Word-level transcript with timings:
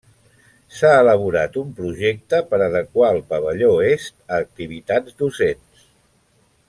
S'ha 0.75 0.93
elaborat 1.01 1.59
un 1.61 1.67
projecte 1.81 2.39
per 2.53 2.61
adequar 2.69 3.11
el 3.17 3.21
pavelló 3.35 3.71
est 3.91 4.17
a 4.31 4.41
activitats 4.47 5.19
docents. 5.21 5.87